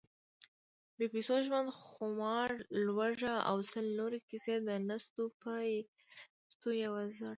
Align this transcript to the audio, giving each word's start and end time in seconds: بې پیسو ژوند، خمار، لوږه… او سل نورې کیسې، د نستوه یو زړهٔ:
بې 0.97 1.05
پیسو 1.13 1.35
ژوند، 1.45 1.67
خمار، 1.87 2.49
لوږه… 2.85 3.35
او 3.49 3.57
سل 3.71 3.85
نورې 3.99 4.19
کیسې، 4.29 4.55
د 4.67 4.69
نستوه 4.89 6.73
یو 6.85 6.93
زړهٔ: 7.15 7.29